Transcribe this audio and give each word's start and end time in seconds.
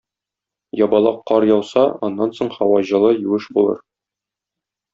Ябалак 0.85 1.19
кар 1.31 1.45
яуса, 1.55 1.85
аннан 2.09 2.33
соң 2.39 2.51
һава 2.57 2.81
җылы, 2.93 3.13
юеш 3.29 3.49
булыр. 3.59 3.87